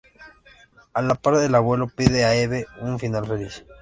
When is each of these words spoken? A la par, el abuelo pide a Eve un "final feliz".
A 0.95 1.03
la 1.03 1.13
par, 1.13 1.35
el 1.35 1.53
abuelo 1.53 1.87
pide 1.87 2.25
a 2.25 2.33
Eve 2.33 2.65
un 2.79 2.97
"final 2.97 3.27
feliz". 3.27 3.65